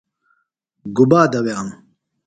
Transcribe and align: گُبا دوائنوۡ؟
گُبا 0.95 1.21
دوائنوۡ؟ 1.31 1.69